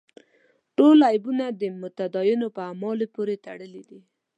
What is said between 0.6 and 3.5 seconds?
ټول عیبونه د متدینو په اعمالو پورې